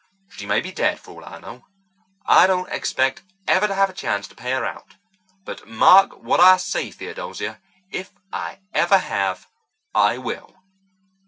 She 0.31 0.47
may 0.47 0.61
be 0.61 0.71
dead 0.71 0.99
for 0.99 1.23
all 1.23 1.25
I 1.35 1.39
know. 1.39 1.67
I 2.25 2.47
don't 2.47 2.71
expect 2.71 3.21
ever 3.47 3.67
to 3.67 3.75
have 3.75 3.87
a 3.87 3.93
chance 3.93 4.27
to 4.29 4.35
pay 4.35 4.49
her 4.49 4.65
out. 4.65 4.95
But 5.45 5.67
mark 5.67 6.17
what 6.23 6.39
I 6.39 6.57
say, 6.57 6.89
Theodosia, 6.89 7.59
if 7.91 8.11
I 8.33 8.61
ever 8.73 8.97
have, 8.97 9.45
I 9.93 10.17
will." 10.17 10.55